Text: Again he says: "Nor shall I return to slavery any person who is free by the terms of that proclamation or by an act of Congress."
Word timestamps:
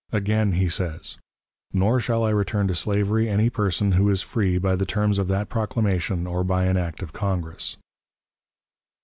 Again 0.11 0.53
he 0.53 0.67
says: 0.67 1.17
"Nor 1.73 1.99
shall 1.99 2.23
I 2.23 2.31
return 2.31 2.67
to 2.69 2.73
slavery 2.73 3.29
any 3.29 3.51
person 3.51 3.91
who 3.91 4.09
is 4.09 4.23
free 4.23 4.57
by 4.57 4.75
the 4.75 4.83
terms 4.83 5.19
of 5.19 5.27
that 5.27 5.47
proclamation 5.47 6.25
or 6.25 6.43
by 6.43 6.65
an 6.65 6.75
act 6.75 7.03
of 7.03 7.13
Congress." 7.13 7.77